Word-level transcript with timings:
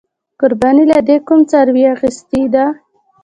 قربانۍ 0.39 0.83
له 0.91 0.99
دې 1.07 1.17
کوم 1.27 1.39
څاروې 1.49 1.83
اغستی 1.93 2.41
دی؟ 2.53 2.65